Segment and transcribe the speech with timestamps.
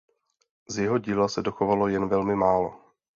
[0.69, 2.81] Z jeho díla se dochovalo jen velmi málo.